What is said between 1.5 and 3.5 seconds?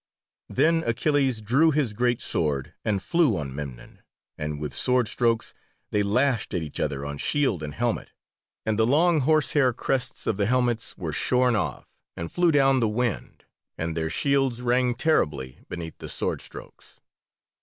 his great sword, and flew